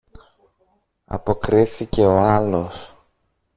αποκρίθηκε 1.05 2.05
ο 2.05 2.11
άλλος. 2.19 2.95